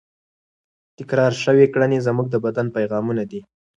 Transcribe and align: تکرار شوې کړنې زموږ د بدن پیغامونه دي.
تکرار 0.97 1.33
شوې 1.43 1.65
کړنې 1.73 1.99
زموږ 2.07 2.27
د 2.31 2.35
بدن 2.45 2.67
پیغامونه 2.75 3.23
دي. 3.31 3.41